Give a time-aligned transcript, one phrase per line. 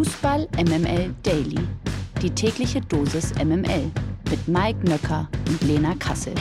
[0.00, 1.58] Fußball MML Daily.
[2.22, 3.90] Die tägliche Dosis MML
[4.30, 6.32] mit Mike Nöcker und Lena Kassel.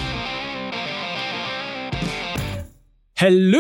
[3.18, 3.60] Hallo!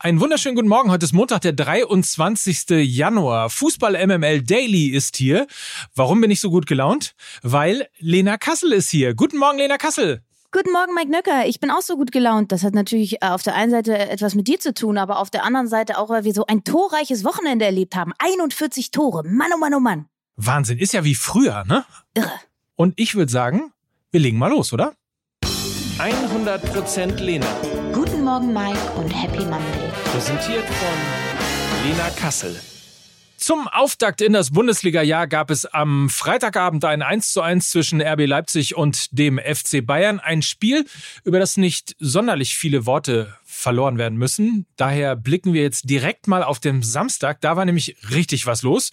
[0.00, 0.90] Einen wunderschönen guten Morgen.
[0.90, 2.68] Heute ist Montag, der 23.
[2.94, 3.48] Januar.
[3.48, 5.46] Fußball MML Daily ist hier.
[5.94, 7.14] Warum bin ich so gut gelaunt?
[7.40, 9.14] Weil Lena Kassel ist hier.
[9.14, 10.25] Guten Morgen, Lena Kassel.
[10.52, 11.46] Guten Morgen, Mike Nöcker.
[11.46, 12.52] Ich bin auch so gut gelaunt.
[12.52, 15.28] Das hat natürlich äh, auf der einen Seite etwas mit dir zu tun, aber auf
[15.30, 18.12] der anderen Seite auch, weil wir so ein torreiches Wochenende erlebt haben.
[18.18, 19.22] 41 Tore.
[19.24, 20.06] Mann, oh Mann, oh Mann.
[20.36, 20.78] Wahnsinn.
[20.78, 21.84] Ist ja wie früher, ne?
[22.14, 22.30] Irre.
[22.76, 23.72] Und ich würde sagen,
[24.10, 24.94] wir legen mal los, oder?
[25.98, 27.46] 100% Lena.
[27.92, 29.90] Guten Morgen, Mike und Happy Monday.
[30.12, 32.54] Präsentiert von Lena Kassel.
[33.46, 38.26] Zum Auftakt in das Bundesliga-Jahr gab es am Freitagabend ein 1 zu 1 zwischen RB
[38.26, 40.18] Leipzig und dem FC Bayern.
[40.18, 40.84] Ein Spiel,
[41.22, 44.66] über das nicht sonderlich viele Worte verloren werden müssen.
[44.74, 47.40] Daher blicken wir jetzt direkt mal auf den Samstag.
[47.40, 48.90] Da war nämlich richtig was los.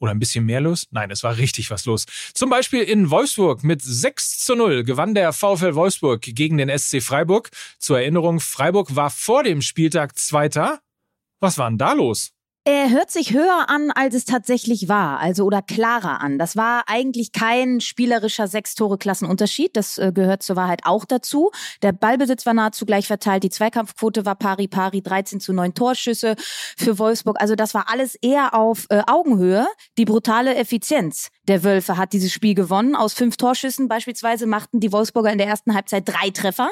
[0.00, 0.88] Oder ein bisschen mehr los?
[0.90, 2.06] Nein, es war richtig was los.
[2.34, 7.00] Zum Beispiel in Wolfsburg mit 6 zu 0 gewann der VfL Wolfsburg gegen den SC
[7.00, 7.50] Freiburg.
[7.78, 10.80] Zur Erinnerung, Freiburg war vor dem Spieltag Zweiter.
[11.38, 12.32] Was war denn da los?
[12.70, 16.38] Er hört sich höher an, als es tatsächlich war, also oder klarer an.
[16.38, 19.74] Das war eigentlich kein spielerischer Sechs-Tore-Klassenunterschied.
[19.74, 21.50] Das äh, gehört zur Wahrheit auch dazu.
[21.80, 23.42] Der Ballbesitz war nahezu gleich verteilt.
[23.42, 26.36] Die Zweikampfquote war pari pari, 13 zu 9 Torschüsse
[26.76, 27.40] für Wolfsburg.
[27.40, 29.66] Also das war alles eher auf äh, Augenhöhe.
[29.96, 32.94] Die brutale Effizienz der Wölfe hat dieses Spiel gewonnen.
[32.94, 36.70] Aus fünf Torschüssen beispielsweise machten die Wolfsburger in der ersten Halbzeit drei Treffer.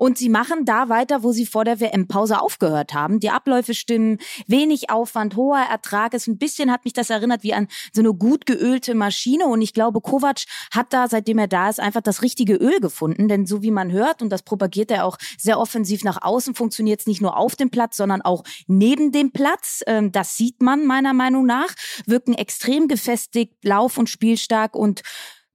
[0.00, 3.20] Und sie machen da weiter, wo sie vor der WM-Pause aufgehört haben.
[3.20, 6.14] Die Abläufe stimmen, wenig Aufwand, hoher Ertrag.
[6.14, 9.44] Es ein bisschen hat mich das erinnert wie an so eine gut geölte Maschine.
[9.44, 13.28] Und ich glaube, Kovac hat da, seitdem er da ist, einfach das richtige Öl gefunden.
[13.28, 17.00] Denn so wie man hört, und das propagiert er auch sehr offensiv nach außen, funktioniert
[17.00, 19.82] es nicht nur auf dem Platz, sondern auch neben dem Platz.
[19.86, 21.74] Ähm, das sieht man meiner Meinung nach.
[22.06, 25.02] Wirken extrem gefestigt, lauf- und spielstark und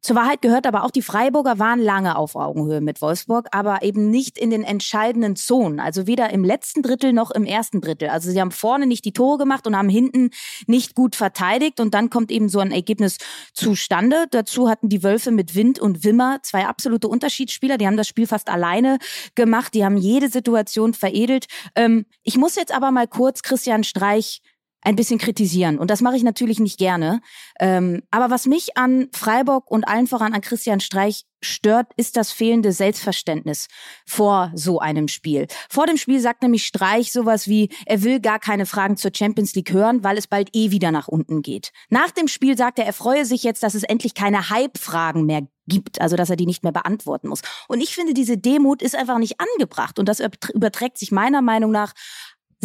[0.06, 4.12] zur Wahrheit gehört aber auch, die Freiburger waren lange auf Augenhöhe mit Wolfsburg, aber eben
[4.12, 5.80] nicht in den entscheidenden Zonen.
[5.80, 8.10] Also weder im letzten Drittel noch im ersten Drittel.
[8.10, 10.30] Also sie haben vorne nicht die Tore gemacht und haben hinten
[10.68, 11.80] nicht gut verteidigt.
[11.80, 13.18] Und dann kommt eben so ein Ergebnis
[13.56, 14.28] zustande.
[14.30, 17.80] Dazu hatten die Wölfe mit Wind und Wimmer zwei absolute Unterschiedsspieler.
[17.80, 19.00] Die haben das Spiel fast alleine
[19.34, 19.74] gemacht.
[19.74, 21.48] Die haben jede Situation veredelt.
[21.76, 24.44] Ähm, ich muss jetzt aber mal kurz Christian Streich
[24.86, 25.80] ein bisschen kritisieren.
[25.80, 27.22] Und das mache ich natürlich nicht gerne.
[27.60, 32.32] Ähm, aber was mich an Freiburg und allen voran an Christian Streich stört, ist das
[32.32, 33.68] fehlende Selbstverständnis
[34.06, 35.48] vor so einem Spiel.
[35.70, 39.56] Vor dem Spiel sagt nämlich Streich sowas wie, er will gar keine Fragen zur Champions
[39.56, 41.72] League hören, weil es bald eh wieder nach unten geht.
[41.90, 45.48] Nach dem Spiel sagt er, er freue sich jetzt, dass es endlich keine Hype-Fragen mehr
[45.68, 47.42] gibt, also dass er die nicht mehr beantworten muss.
[47.68, 50.00] Und ich finde, diese Demut ist einfach nicht angebracht.
[50.00, 50.22] Und das
[50.54, 51.94] überträgt sich meiner Meinung nach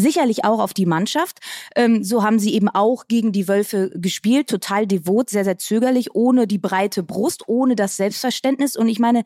[0.00, 1.38] sicherlich auch auf die Mannschaft.
[1.77, 6.15] Ähm, so haben sie eben auch gegen die Wölfe gespielt, total devot, sehr, sehr zögerlich,
[6.15, 8.77] ohne die breite Brust, ohne das Selbstverständnis.
[8.77, 9.22] Und ich meine,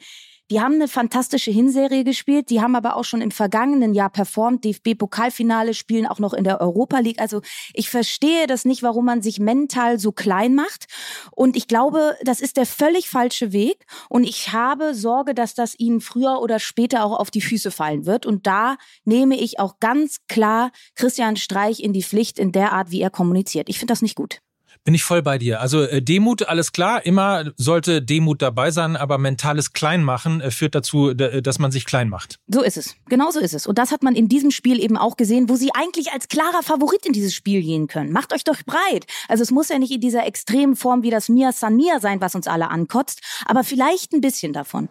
[0.50, 4.64] die haben eine fantastische Hinserie gespielt, die haben aber auch schon im vergangenen Jahr performt,
[4.64, 7.20] DFB-Pokalfinale spielen auch noch in der Europa League.
[7.20, 7.40] Also
[7.72, 10.86] ich verstehe das nicht, warum man sich mental so klein macht.
[11.30, 13.86] Und ich glaube, das ist der völlig falsche Weg.
[14.08, 18.04] Und ich habe Sorge, dass das ihnen früher oder später auch auf die Füße fallen
[18.04, 18.26] wird.
[18.26, 22.90] Und da nehme ich auch ganz klar Christian Streich in die Pflicht in der Art,
[22.90, 23.68] wie er kommuniziert.
[23.68, 24.40] Ich finde das nicht gut.
[24.84, 25.62] Bin ich voll bei dir.
[25.62, 30.74] Also äh, Demut, alles klar, immer sollte Demut dabei sein, aber mentales Kleinmachen äh, führt
[30.74, 32.38] dazu, äh, dass man sich klein macht.
[32.48, 32.94] So ist es.
[33.08, 33.66] Genau so ist es.
[33.66, 36.62] Und das hat man in diesem Spiel eben auch gesehen, wo sie eigentlich als klarer
[36.62, 38.12] Favorit in dieses Spiel gehen können.
[38.12, 39.06] Macht euch doch breit.
[39.26, 42.20] Also es muss ja nicht in dieser extremen Form wie das Mia San Mia sein,
[42.20, 44.90] was uns alle ankotzt, aber vielleicht ein bisschen davon.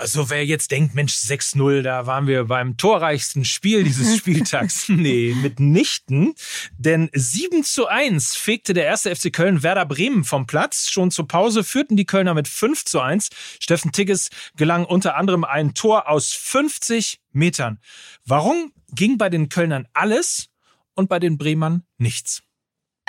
[0.00, 4.88] Also wer jetzt denkt, Mensch, 6-0, da waren wir beim torreichsten Spiel dieses Spieltags.
[4.88, 6.32] nee, mitnichten.
[6.78, 10.88] Denn 7 zu 1 fegte der erste FC Köln Werder Bremen vom Platz.
[10.88, 13.28] Schon zur Pause führten die Kölner mit 5 zu 1.
[13.60, 17.78] Steffen Tigges gelang unter anderem ein Tor aus 50 Metern.
[18.24, 20.48] Warum ging bei den Kölnern alles
[20.94, 22.40] und bei den Bremern nichts?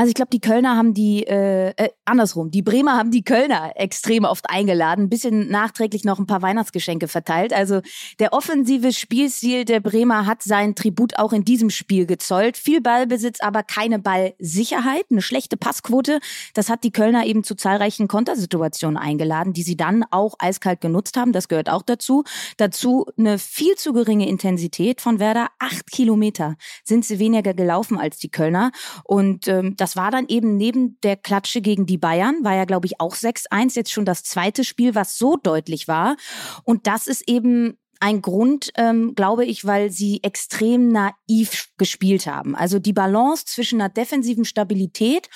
[0.02, 3.74] Also ich glaube, die Kölner haben die, äh, äh, andersrum, die Bremer haben die Kölner
[3.76, 7.54] extrem oft eingeladen, ein bisschen nachträglich noch ein paar Weihnachtsgeschenke verteilt.
[7.54, 7.82] Also
[8.18, 12.58] der offensive Spielstil der Bremer hat seinen Tribut auch in diesem Spiel gezollt.
[12.58, 16.20] Viel Ballbesitz, aber keine Ballsicherheit, eine schlechte Passquote.
[16.56, 21.16] Das hat die Kölner eben zu zahlreichen Kontersituationen eingeladen, die sie dann auch eiskalt genutzt
[21.16, 21.32] haben.
[21.32, 22.24] Das gehört auch dazu.
[22.58, 25.50] Dazu eine viel zu geringe Intensität von Werder.
[25.60, 28.72] Acht Kilometer sind sie weniger gelaufen als die Kölner.
[29.04, 32.88] Und ähm, das war dann eben neben der Klatsche gegen die Bayern, war ja, glaube
[32.88, 36.18] ich, auch 6-1, jetzt schon das zweite Spiel, was so deutlich war.
[36.64, 42.56] Und das ist eben ein Grund, ähm, glaube ich, weil sie extrem naiv gespielt haben.
[42.56, 45.30] Also die Balance zwischen einer defensiven Stabilität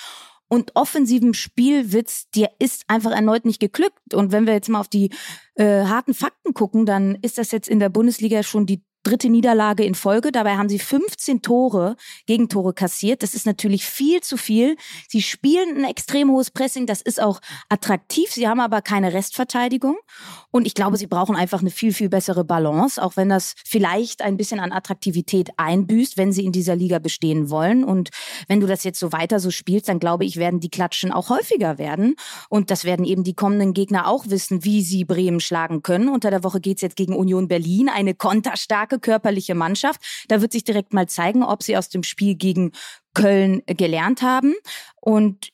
[0.48, 4.14] und offensivem Spielwitz, der ist einfach erneut nicht geglückt.
[4.14, 5.10] Und wenn wir jetzt mal auf die
[5.54, 9.84] äh, harten Fakten gucken, dann ist das jetzt in der Bundesliga schon die dritte Niederlage
[9.84, 10.32] in Folge.
[10.32, 13.22] Dabei haben sie 15 Tore, Gegentore kassiert.
[13.22, 14.76] Das ist natürlich viel zu viel.
[15.08, 16.86] Sie spielen ein extrem hohes Pressing.
[16.86, 18.30] Das ist auch attraktiv.
[18.32, 19.96] Sie haben aber keine Restverteidigung.
[20.50, 24.22] Und ich glaube, sie brauchen einfach eine viel, viel bessere Balance, auch wenn das vielleicht
[24.22, 27.84] ein bisschen an Attraktivität einbüßt, wenn sie in dieser Liga bestehen wollen.
[27.84, 28.10] Und
[28.48, 31.30] wenn du das jetzt so weiter so spielst, dann glaube ich, werden die Klatschen auch
[31.30, 32.16] häufiger werden.
[32.48, 36.08] Und das werden eben die kommenden Gegner auch wissen, wie sie Bremen schlagen können.
[36.08, 40.00] Unter der Woche geht's jetzt gegen Union Berlin, eine konterstarke starke körperliche Mannschaft.
[40.28, 42.72] Da wird sich direkt mal zeigen, ob sie aus dem Spiel gegen
[43.14, 44.54] Köln gelernt haben.
[45.00, 45.48] Und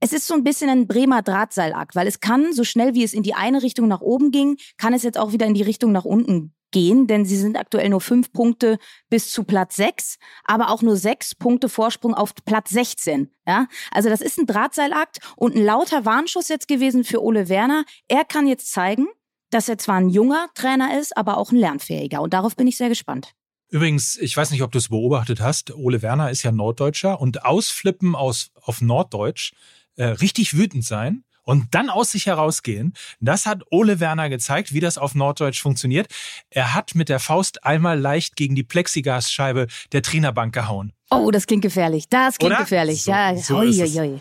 [0.00, 3.14] es ist so ein bisschen ein Bremer Drahtseilakt, weil es kann, so schnell wie es
[3.14, 5.92] in die eine Richtung nach oben ging, kann es jetzt auch wieder in die Richtung
[5.92, 10.70] nach unten gehen, denn sie sind aktuell nur fünf Punkte bis zu Platz sechs, aber
[10.70, 13.30] auch nur sechs Punkte Vorsprung auf Platz 16.
[13.46, 17.84] Ja, also das ist ein Drahtseilakt und ein lauter Warnschuss jetzt gewesen für Ole Werner.
[18.08, 19.06] Er kann jetzt zeigen,
[19.54, 22.20] dass er zwar ein junger Trainer ist, aber auch ein lernfähiger.
[22.20, 23.32] Und darauf bin ich sehr gespannt.
[23.70, 27.44] Übrigens, ich weiß nicht, ob du es beobachtet hast, Ole Werner ist ja Norddeutscher und
[27.44, 29.52] ausflippen aus, auf Norddeutsch,
[29.96, 32.94] äh, richtig wütend sein und dann aus sich herausgehen.
[33.20, 36.08] Das hat Ole Werner gezeigt, wie das auf Norddeutsch funktioniert.
[36.50, 40.92] Er hat mit der Faust einmal leicht gegen die Plexigasscheibe der Trainerbank gehauen.
[41.10, 42.08] Oh, das klingt gefährlich.
[42.08, 42.62] Das klingt Oder?
[42.62, 43.02] gefährlich.
[43.02, 44.20] So, ja, so hui, hui.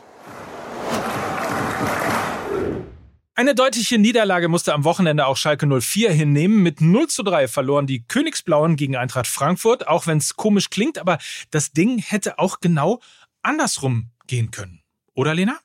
[3.35, 6.61] Eine deutliche Niederlage musste am Wochenende auch Schalke 04 hinnehmen.
[6.61, 10.99] Mit 0 zu 3 verloren die Königsblauen gegen Eintracht Frankfurt, auch wenn es komisch klingt,
[10.99, 11.17] aber
[11.49, 13.01] das Ding hätte auch genau
[13.41, 14.83] andersrum gehen können.
[15.15, 15.57] Oder Lena?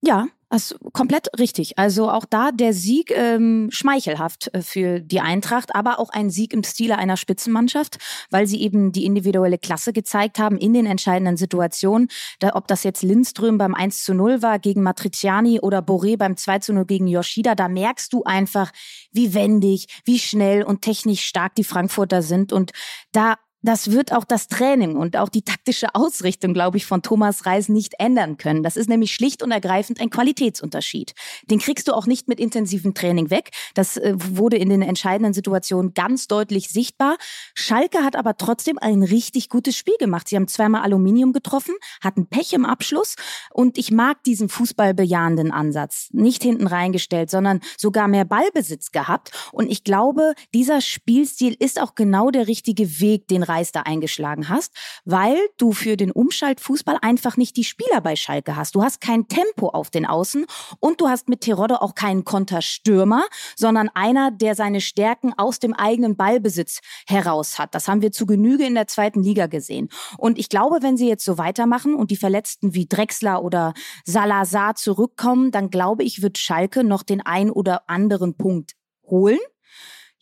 [0.00, 1.78] Ja, das ist komplett richtig.
[1.78, 6.52] Also auch da der Sieg ähm, schmeichelhaft äh, für die Eintracht, aber auch ein Sieg
[6.52, 7.96] im Stile einer Spitzenmannschaft,
[8.30, 12.08] weil sie eben die individuelle Klasse gezeigt haben in den entscheidenden Situationen.
[12.38, 16.36] Da, ob das jetzt Lindström beim 1 zu 0 war gegen Matriciani oder Boré beim
[16.36, 18.72] 2 zu 0 gegen Yoshida, da merkst du einfach,
[19.10, 22.52] wie wendig, wie schnell und technisch stark die Frankfurter sind.
[22.52, 22.72] Und
[23.12, 27.46] da das wird auch das Training und auch die taktische Ausrichtung, glaube ich, von Thomas
[27.46, 28.62] Reis nicht ändern können.
[28.62, 31.14] Das ist nämlich schlicht und ergreifend ein Qualitätsunterschied.
[31.50, 33.50] Den kriegst du auch nicht mit intensivem Training weg.
[33.74, 37.16] Das äh, wurde in den entscheidenden Situationen ganz deutlich sichtbar.
[37.54, 40.28] Schalke hat aber trotzdem ein richtig gutes Spiel gemacht.
[40.28, 43.14] Sie haben zweimal Aluminium getroffen, hatten Pech im Abschluss
[43.50, 46.08] und ich mag diesen fußballbejahenden Ansatz.
[46.12, 49.30] Nicht hinten reingestellt, sondern sogar mehr Ballbesitz gehabt.
[49.52, 54.48] Und ich glaube, dieser Spielstil ist auch genau der richtige Weg, den Reis da eingeschlagen
[54.48, 54.72] hast,
[55.04, 58.74] weil du für den Umschaltfußball einfach nicht die Spieler bei Schalke hast.
[58.74, 60.46] Du hast kein Tempo auf den Außen
[60.80, 63.24] und du hast mit Terodde auch keinen Konterstürmer,
[63.56, 67.74] sondern einer, der seine Stärken aus dem eigenen Ballbesitz heraus hat.
[67.74, 69.88] Das haben wir zu Genüge in der zweiten Liga gesehen.
[70.16, 74.74] Und ich glaube, wenn sie jetzt so weitermachen und die Verletzten wie Drexler oder Salazar
[74.76, 78.72] zurückkommen, dann glaube ich, wird Schalke noch den ein oder anderen Punkt
[79.04, 79.38] holen.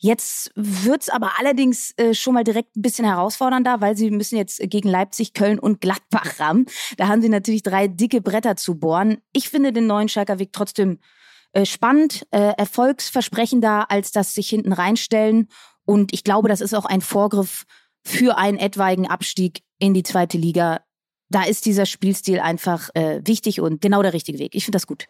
[0.03, 4.59] Jetzt wird's aber allerdings äh, schon mal direkt ein bisschen herausfordernder, weil sie müssen jetzt
[4.63, 6.65] gegen Leipzig, Köln und Gladbach ran.
[6.97, 9.19] Da haben sie natürlich drei dicke Bretter zu bohren.
[9.31, 10.97] Ich finde den neuen Schalker Weg trotzdem
[11.53, 15.49] äh, spannend, äh, erfolgsversprechender als das sich hinten reinstellen.
[15.85, 17.65] Und ich glaube, das ist auch ein Vorgriff
[18.03, 20.81] für einen etwaigen Abstieg in die zweite Liga.
[21.29, 24.55] Da ist dieser Spielstil einfach äh, wichtig und genau der richtige Weg.
[24.55, 25.05] Ich finde das gut.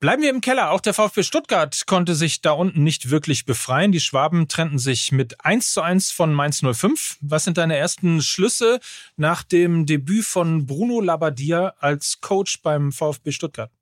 [0.00, 0.70] Bleiben wir im Keller.
[0.70, 3.90] Auch der VfB Stuttgart konnte sich da unten nicht wirklich befreien.
[3.90, 7.18] Die Schwaben trennten sich mit 1 zu 1 von Mainz 05.
[7.20, 8.78] Was sind deine ersten Schlüsse
[9.16, 13.72] nach dem Debüt von Bruno Labbadia als Coach beim VfB Stuttgart?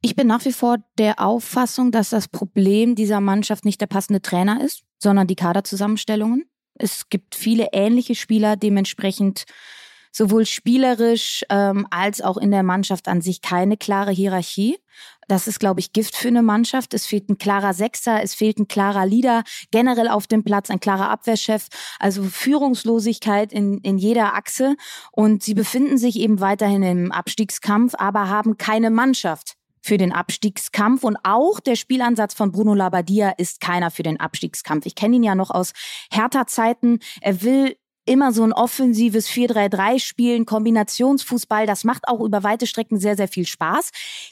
[0.00, 4.22] Ich bin nach wie vor der Auffassung, dass das Problem dieser Mannschaft nicht der passende
[4.22, 6.48] Trainer ist, sondern die Kaderzusammenstellungen.
[6.74, 9.44] Es gibt viele ähnliche Spieler, dementsprechend
[10.12, 14.78] sowohl spielerisch ähm, als auch in der Mannschaft an sich keine klare Hierarchie.
[15.28, 16.94] Das ist, glaube ich, Gift für eine Mannschaft.
[16.94, 20.80] Es fehlt ein klarer Sechser, es fehlt ein klarer Leader, generell auf dem Platz ein
[20.80, 21.68] klarer Abwehrchef,
[22.00, 24.74] also Führungslosigkeit in, in jeder Achse.
[25.12, 31.04] Und sie befinden sich eben weiterhin im Abstiegskampf, aber haben keine Mannschaft für den Abstiegskampf.
[31.04, 34.86] Und auch der Spielansatz von Bruno Labbadia ist keiner für den Abstiegskampf.
[34.86, 35.72] Ich kenne ihn ja noch aus
[36.10, 37.00] härter Zeiten.
[37.20, 37.76] Er will
[38.08, 41.66] immer so ein offensives 4-3-3 spielen, Kombinationsfußball.
[41.66, 43.90] Das macht auch über weite Strecken sehr, sehr viel Spaß.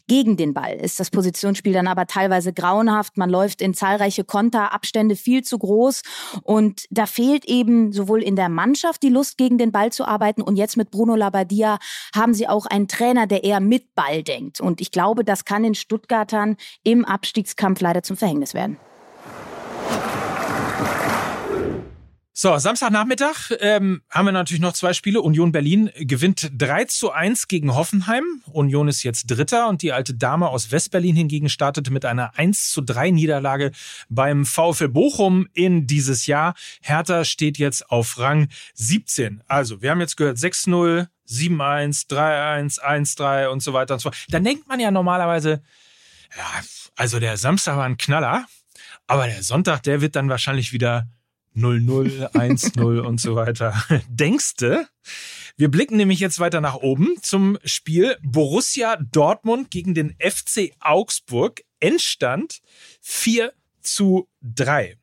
[0.08, 3.16] Gegen den Ball ist das Positionsspiel dann aber teilweise grauenhaft.
[3.16, 6.02] Man läuft in zahlreiche Konter, Abstände viel zu groß.
[6.42, 10.42] Und da fehlt eben sowohl in der Mannschaft die Lust, gegen den Ball zu arbeiten.
[10.42, 11.78] Und jetzt mit Bruno Labbadia
[12.14, 14.60] haben sie auch einen Trainer, der eher mit Ball denkt.
[14.60, 18.78] Und ich glaube, das kann den Stuttgartern im Abstiegskampf leider zum Verhängnis werden.
[22.38, 25.22] So, Samstagnachmittag ähm, haben wir natürlich noch zwei Spiele.
[25.22, 28.42] Union Berlin gewinnt 3 zu 1 gegen Hoffenheim.
[28.52, 32.72] Union ist jetzt Dritter und die alte Dame aus Westberlin hingegen startete mit einer 1
[32.72, 33.72] zu 3 Niederlage
[34.10, 36.54] beim VfL Bochum in dieses Jahr.
[36.82, 39.42] Hertha steht jetzt auf Rang 17.
[39.48, 44.26] Also, wir haben jetzt gehört 6-0, 7-1, 3-1, 1-3 und so weiter und so fort.
[44.28, 45.62] Dann denkt man ja normalerweise,
[46.36, 46.62] ja,
[46.96, 48.44] also der Samstag war ein Knaller,
[49.06, 51.08] aber der Sonntag, der wird dann wahrscheinlich wieder
[51.56, 53.74] 0-0, 1-0 und so weiter.
[54.08, 54.88] Denkste?
[55.56, 61.62] Wir blicken nämlich jetzt weiter nach oben zum Spiel Borussia Dortmund gegen den FC Augsburg.
[61.80, 62.60] Endstand
[63.00, 64.98] 4 zu 3.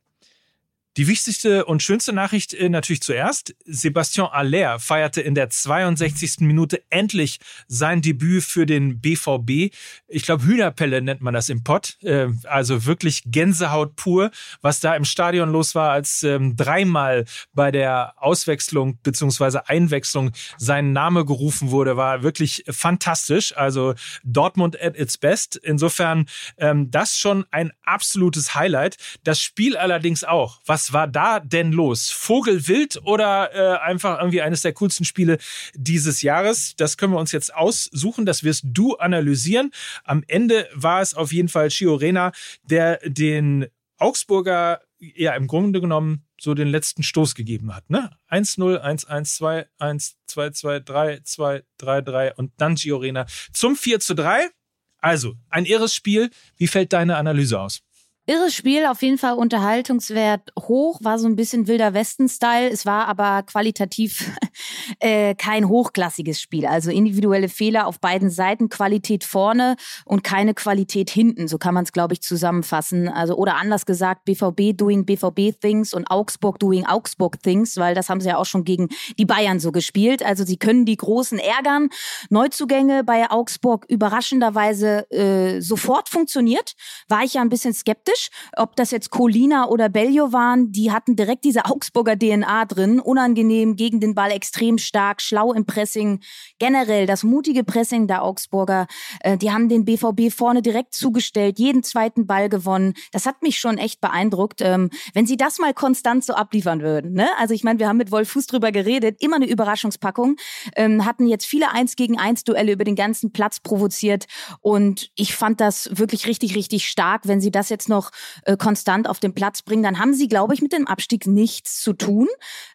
[0.96, 3.56] Die wichtigste und schönste Nachricht äh, natürlich zuerst.
[3.66, 6.42] Sebastian Aller feierte in der 62.
[6.42, 9.74] Minute endlich sein Debüt für den BVB.
[10.08, 11.98] Ich glaube, Hühnerpelle nennt man das im Pott.
[12.04, 14.30] Äh, also wirklich Gänsehaut pur,
[14.62, 20.94] was da im Stadion los war, als ähm, dreimal bei der Auswechslung beziehungsweise Einwechslung sein
[20.94, 23.58] Name gerufen wurde, war wirklich fantastisch.
[23.58, 25.56] Also Dortmund at its best.
[25.56, 28.98] Insofern ähm, das schon ein absolutes Highlight.
[29.24, 30.60] Das Spiel allerdings auch.
[30.68, 32.10] Was was war da denn los?
[32.10, 35.38] Vogelwild oder äh, einfach irgendwie eines der coolsten Spiele
[35.76, 36.76] dieses Jahres?
[36.76, 38.26] Das können wir uns jetzt aussuchen.
[38.26, 39.72] Das wirst du analysieren.
[40.04, 45.80] Am Ende war es auf jeden Fall Gio Reyna, der den Augsburger ja im Grunde
[45.80, 47.90] genommen so den letzten Stoß gegeben hat.
[47.90, 48.10] Ne?
[48.30, 54.50] 1-0, 1-1, 2-1, 2-2, 3-2, 3-3 und dann Gio Reyna zum 4 3.
[54.98, 56.30] Also, ein irres Spiel.
[56.58, 57.82] Wie fällt deine Analyse aus?
[58.26, 62.70] Irres Spiel, auf jeden Fall Unterhaltungswert hoch, war so ein bisschen wilder Westen-Style.
[62.70, 64.32] Es war aber qualitativ
[65.02, 66.66] äh, kein hochklassiges Spiel.
[66.66, 69.76] Also individuelle Fehler auf beiden Seiten, Qualität vorne
[70.06, 71.50] und keine Qualität hinten.
[71.50, 73.10] So kann man es, glaube ich, zusammenfassen.
[73.10, 78.08] Also oder anders gesagt, BVB doing BVB Things und Augsburg doing Augsburg Things, weil das
[78.08, 78.88] haben sie ja auch schon gegen
[79.18, 80.24] die Bayern so gespielt.
[80.24, 81.90] Also sie können die Großen ärgern.
[82.30, 86.72] Neuzugänge bei Augsburg überraschenderweise äh, sofort funktioniert.
[87.10, 88.30] War ich ja ein bisschen skeptisch sympathisch.
[88.56, 93.00] Ob das jetzt Colina oder Bellio waren, die hatten direkt diese Augsburger DNA drin.
[93.00, 96.22] Unangenehm, gegen den Ball extrem stark, schlau im Pressing.
[96.60, 98.88] Generell das mutige Pressing der Augsburger.
[99.22, 102.94] Äh, die haben den BVB vorne direkt zugestellt, jeden zweiten Ball gewonnen.
[103.12, 104.62] Das hat mich schon echt beeindruckt.
[104.62, 107.14] Ähm, wenn sie das mal konstant so abliefern würden.
[107.14, 107.28] Ne?
[107.38, 109.18] Also ich meine, wir haben mit Wolf Fuß drüber geredet.
[109.20, 110.36] Immer eine Überraschungspackung.
[110.76, 114.26] Ähm, hatten jetzt viele Eins gegen Eins Duelle über den ganzen Platz provoziert.
[114.62, 117.22] Und ich fand das wirklich richtig, richtig stark.
[117.26, 118.12] Wenn sie das jetzt noch noch
[118.44, 121.82] äh, konstant auf den Platz bringen, dann haben sie, glaube ich, mit dem Abstieg nichts
[121.82, 122.28] zu tun.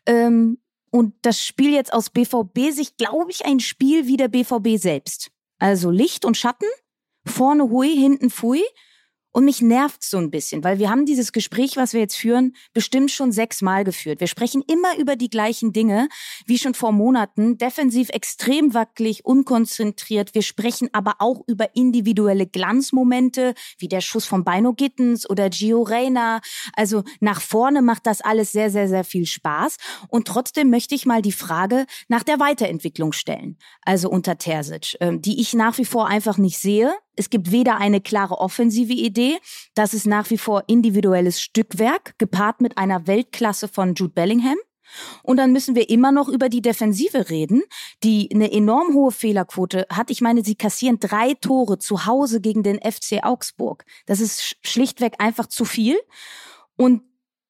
[0.06, 0.58] Ähm,
[0.90, 5.30] und das Spiel jetzt aus BVB-Sicht, glaube ich, ein Spiel wie der BVB selbst.
[5.58, 6.68] Also Licht und Schatten,
[7.26, 8.62] vorne hui, hinten fui.
[9.30, 12.54] Und mich nervt so ein bisschen, weil wir haben dieses Gespräch, was wir jetzt führen,
[12.72, 14.20] bestimmt schon sechsmal geführt.
[14.20, 16.08] Wir sprechen immer über die gleichen Dinge,
[16.46, 20.34] wie schon vor Monaten, defensiv extrem wackelig, unkonzentriert.
[20.34, 25.82] Wir sprechen aber auch über individuelle Glanzmomente, wie der Schuss von Bino Gittens oder Gio
[25.82, 26.40] Reyna.
[26.74, 29.76] Also nach vorne macht das alles sehr, sehr, sehr viel Spaß.
[30.08, 33.58] Und trotzdem möchte ich mal die Frage nach der Weiterentwicklung stellen.
[33.82, 36.94] Also unter Terzic, ähm, die ich nach wie vor einfach nicht sehe.
[37.18, 39.38] Es gibt weder eine klare offensive Idee,
[39.74, 44.56] das ist nach wie vor individuelles Stückwerk, gepaart mit einer Weltklasse von Jude Bellingham.
[45.22, 47.62] Und dann müssen wir immer noch über die Defensive reden,
[48.02, 50.10] die eine enorm hohe Fehlerquote hat.
[50.10, 53.84] Ich meine, sie kassieren drei Tore zu Hause gegen den FC Augsburg.
[54.06, 55.98] Das ist schlichtweg einfach zu viel.
[56.76, 57.02] Und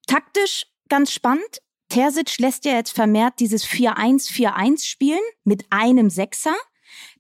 [0.06, 1.62] taktisch ganz spannend.
[1.88, 6.54] Terzic lässt ja jetzt vermehrt dieses 4-1-4-1 spielen mit einem Sechser.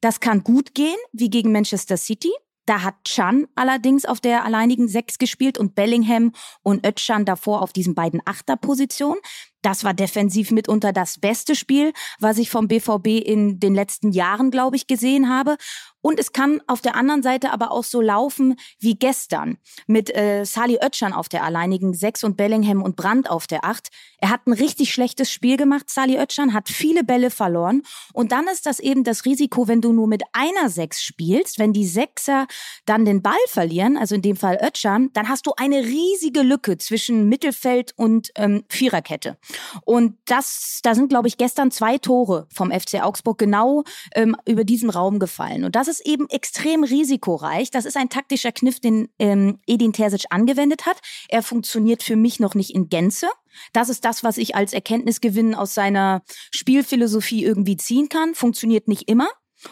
[0.00, 2.30] Das kann gut gehen, wie gegen Manchester City.
[2.68, 6.32] Da hat Chan allerdings auf der alleinigen Sechs gespielt und Bellingham
[6.62, 9.18] und Özcan davor auf diesen beiden Achterpositionen.
[9.62, 14.50] Das war defensiv mitunter das beste Spiel, was ich vom BVB in den letzten Jahren,
[14.50, 15.56] glaube ich, gesehen habe.
[16.00, 20.44] Und es kann auf der anderen Seite aber auch so laufen wie gestern mit äh,
[20.44, 23.88] Sali Oetschan auf der alleinigen Sechs und Bellingham und Brandt auf der Acht.
[24.18, 27.82] Er hat ein richtig schlechtes Spiel gemacht, Sali Oetschan, hat viele Bälle verloren.
[28.12, 31.72] Und dann ist das eben das Risiko, wenn du nur mit einer Sechs spielst, wenn
[31.72, 32.46] die Sechser
[32.86, 36.78] dann den Ball verlieren, also in dem Fall Oetschan, dann hast du eine riesige Lücke
[36.78, 39.36] zwischen Mittelfeld und ähm, Viererkette.
[39.84, 44.64] Und das, da sind, glaube ich, gestern zwei Tore vom FC Augsburg genau ähm, über
[44.64, 45.64] diesem Raum gefallen.
[45.64, 47.70] Und das ist eben extrem risikoreich.
[47.70, 50.98] Das ist ein taktischer Kniff, den ähm, Edin Terzic angewendet hat.
[51.28, 53.28] Er funktioniert für mich noch nicht in Gänze.
[53.72, 58.34] Das ist das, was ich als Erkenntnisgewinn aus seiner Spielphilosophie irgendwie ziehen kann.
[58.34, 59.28] Funktioniert nicht immer.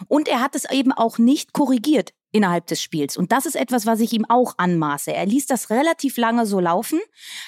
[0.08, 3.16] Und er hat es eben auch nicht korrigiert innerhalb des Spiels.
[3.16, 5.12] Und das ist etwas, was ich ihm auch anmaße.
[5.12, 7.00] Er ließ das relativ lange so laufen,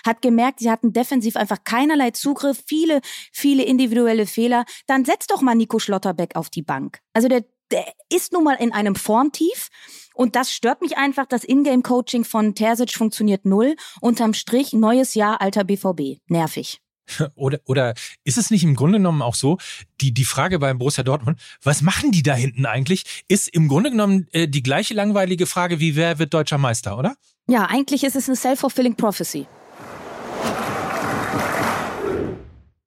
[0.05, 3.01] hat gemerkt, sie hatten defensiv einfach keinerlei Zugriff, viele,
[3.33, 4.65] viele individuelle Fehler.
[4.87, 7.01] Dann setz doch mal Nico Schlotterbeck auf die Bank.
[7.13, 9.69] Also der, der ist nun mal in einem Formtief.
[10.15, 11.27] Und das stört mich einfach.
[11.27, 13.77] Das Ingame-Coaching von Terzic funktioniert null.
[14.01, 16.21] Unterm Strich neues Jahr alter BVB.
[16.29, 16.81] Nervig.
[17.35, 19.59] Oder, oder ist es nicht im Grunde genommen auch so,
[20.01, 23.91] die, die Frage beim Borussia Dortmund, was machen die da hinten eigentlich, ist im Grunde
[23.91, 27.17] genommen äh, die gleiche langweilige Frage wie wer wird deutscher Meister, oder?
[27.49, 29.47] Ja, eigentlich ist es eine self-fulfilling prophecy.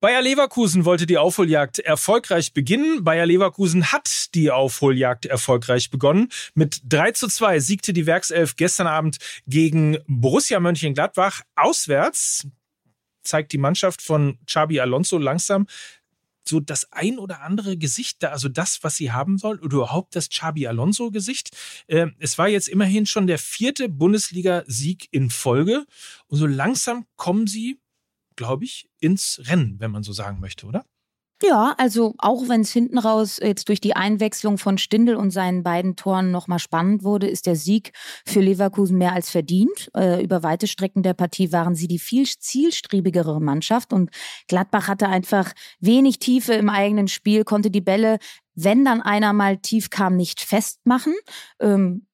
[0.02, 3.04] Bayer Leverkusen wollte die Aufholjagd erfolgreich beginnen.
[3.04, 6.30] Bayer Leverkusen hat die Aufholjagd erfolgreich begonnen.
[6.56, 12.48] Mit 3 zu 2 siegte die Werkself gestern Abend gegen Borussia Mönchengladbach auswärts
[13.24, 15.68] zeigt die Mannschaft von Xabi Alonso langsam
[16.48, 20.16] so das ein oder andere Gesicht da, also das, was sie haben sollen, oder überhaupt
[20.16, 21.56] das Xabi Alonso-Gesicht.
[21.88, 25.86] Äh, es war jetzt immerhin schon der vierte Bundesliga-Sieg in Folge
[26.28, 27.80] und so langsam kommen sie,
[28.36, 30.84] glaube ich, ins Rennen, wenn man so sagen möchte, oder?
[31.44, 35.64] Ja, also auch wenn es hinten raus jetzt durch die Einwechslung von Stindl und seinen
[35.64, 37.94] beiden Toren nochmal spannend wurde, ist der Sieg
[38.28, 39.90] für Leverkusen mehr als verdient.
[39.98, 44.12] Äh, über weite Strecken der Partie waren sie die viel zielstrebigere Mannschaft und
[44.48, 48.20] Gladbach hatte einfach wenig Tiefe im eigenen Spiel, konnte die Bälle
[48.54, 51.14] wenn dann einer mal tief kam, nicht festmachen.
[51.62, 52.06] Ähm,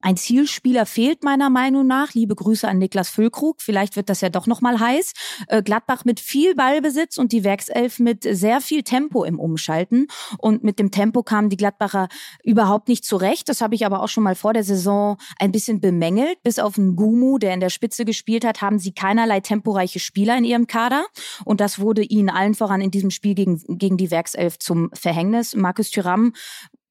[0.00, 2.14] ein Zielspieler fehlt meiner Meinung nach.
[2.14, 3.60] Liebe Grüße an Niklas Füllkrug.
[3.60, 5.14] Vielleicht wird das ja doch noch mal heiß.
[5.48, 10.06] Äh, Gladbach mit viel Ballbesitz und die Werkself mit sehr viel Tempo im Umschalten.
[10.38, 12.08] Und mit dem Tempo kamen die Gladbacher
[12.44, 13.48] überhaupt nicht zurecht.
[13.48, 16.42] Das habe ich aber auch schon mal vor der Saison ein bisschen bemängelt.
[16.42, 20.36] Bis auf einen Gumu, der in der Spitze gespielt hat, haben sie keinerlei temporeiche Spieler
[20.36, 21.06] in ihrem Kader.
[21.44, 25.54] Und das wurde ihnen allen voran in diesem Spiel gegen, gegen die Werkself zum Verhängnis.
[25.56, 26.32] Markus Thüram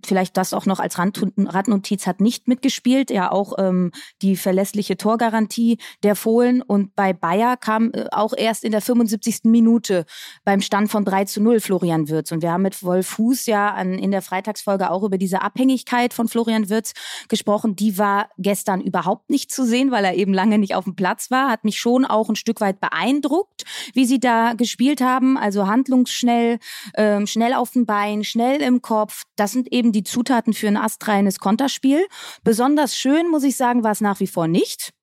[0.03, 5.77] vielleicht das auch noch als Randnotiz hat nicht mitgespielt, ja auch ähm, die verlässliche Torgarantie
[6.03, 6.61] der Fohlen.
[6.61, 9.41] Und bei Bayer kam äh, auch erst in der 75.
[9.45, 10.05] Minute
[10.43, 13.73] beim Stand von 3 zu 0 Florian Wirz und wir haben mit Wolf Fuß ja
[13.73, 16.93] an, in der Freitagsfolge auch über diese Abhängigkeit von Florian Wirz
[17.29, 20.95] gesprochen, die war gestern überhaupt nicht zu sehen, weil er eben lange nicht auf dem
[20.95, 25.37] Platz war, hat mich schon auch ein Stück weit beeindruckt, wie sie da gespielt haben,
[25.37, 26.59] also handlungsschnell,
[26.95, 30.77] ähm, schnell auf dem Bein, schnell im Kopf, das sind eben die Zutaten für ein
[30.77, 32.05] astreines Konterspiel.
[32.43, 34.93] Besonders schön, muss ich sagen, war es nach wie vor nicht.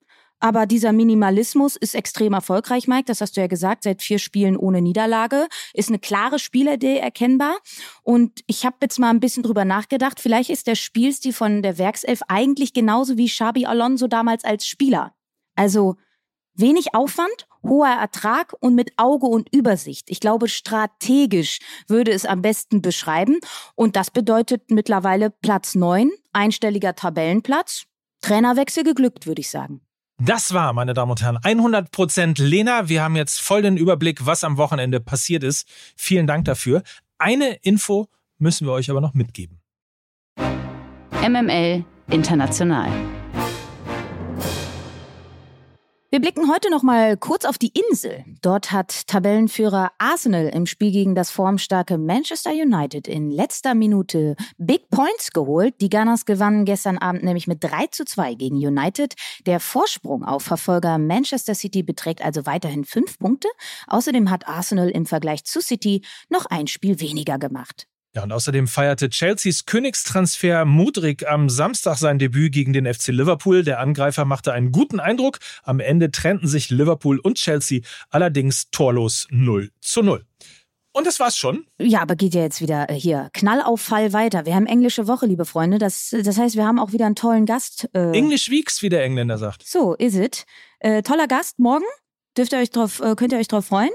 [0.42, 3.05] Aber dieser Minimalismus ist extrem erfolgreich, Mike.
[3.07, 5.47] Das hast du ja gesagt, seit vier Spielen ohne Niederlage.
[5.73, 7.55] Ist eine klare Spielidee erkennbar.
[8.03, 10.18] Und ich habe jetzt mal ein bisschen drüber nachgedacht.
[10.18, 15.14] Vielleicht ist der Spielstil von der Werkself eigentlich genauso wie Xabi Alonso damals als Spieler.
[15.55, 15.95] Also
[16.55, 20.11] wenig Aufwand hoher Ertrag und mit Auge und Übersicht.
[20.11, 23.38] Ich glaube, strategisch würde es am besten beschreiben.
[23.75, 27.85] Und das bedeutet mittlerweile Platz neun, einstelliger Tabellenplatz.
[28.21, 29.81] Trainerwechsel geglückt, würde ich sagen.
[30.21, 32.88] Das war, meine Damen und Herren, 100 Prozent Lena.
[32.88, 35.67] Wir haben jetzt voll den Überblick, was am Wochenende passiert ist.
[35.97, 36.83] Vielen Dank dafür.
[37.19, 39.61] Eine Info müssen wir euch aber noch mitgeben.
[41.23, 42.91] MML International.
[46.12, 48.22] Wir blicken heute noch mal kurz auf die Insel.
[48.42, 54.90] Dort hat Tabellenführer Arsenal im Spiel gegen das formstarke Manchester United in letzter Minute Big
[54.90, 55.81] Points geholt.
[55.81, 59.14] Die Gunners gewannen gestern Abend nämlich mit 3 zu 2 gegen United.
[59.46, 63.48] Der Vorsprung auf Verfolger Manchester City beträgt also weiterhin fünf Punkte.
[63.87, 67.87] Außerdem hat Arsenal im Vergleich zu City noch ein Spiel weniger gemacht.
[68.14, 73.64] Ja, und außerdem feierte Chelseas Königstransfer Mudrik am Samstag sein Debüt gegen den FC Liverpool.
[73.64, 75.38] Der Angreifer machte einen guten Eindruck.
[75.62, 80.27] Am Ende trennten sich Liverpool und Chelsea allerdings torlos 0 zu 0.
[80.92, 81.64] Und das war's schon.
[81.79, 84.44] Ja, aber geht ja jetzt wieder äh, hier Knallauffall weiter.
[84.44, 85.79] Wir haben englische Woche, liebe Freunde.
[85.79, 87.88] Das, das heißt, wir haben auch wieder einen tollen Gast.
[87.94, 89.66] Äh English Weeks, wie der Engländer sagt.
[89.66, 90.44] So, is it.
[90.81, 91.87] Äh, toller Gast morgen.
[92.37, 93.90] Dürft ihr euch drauf, äh, könnt ihr euch drauf freuen?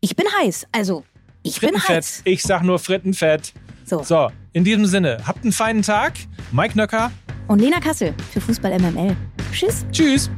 [0.00, 0.66] Ich bin heiß.
[0.72, 1.04] Also,
[1.48, 2.22] ich bin heiß.
[2.24, 3.52] Ich sag nur Frittenfett.
[3.84, 4.02] So.
[4.02, 6.14] so, in diesem Sinne, habt einen feinen Tag.
[6.50, 7.12] Mike Nöcker.
[7.46, 9.16] Und Lena Kassel für Fußball MML.
[9.52, 9.86] Tschüss.
[9.92, 10.30] Tschüss.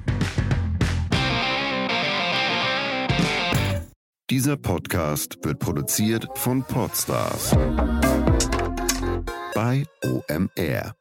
[4.31, 7.57] Dieser Podcast wird produziert von Podstars
[9.55, 10.98] bei OMR.